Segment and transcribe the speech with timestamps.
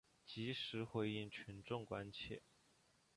[0.25, 2.41] 及时回应群众关切